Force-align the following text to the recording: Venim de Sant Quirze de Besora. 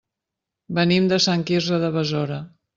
Venim 0.79 1.11
de 1.13 1.21
Sant 1.27 1.45
Quirze 1.53 1.81
de 1.87 1.95
Besora. 2.01 2.45